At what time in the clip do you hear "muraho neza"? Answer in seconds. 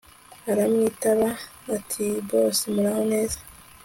2.73-3.39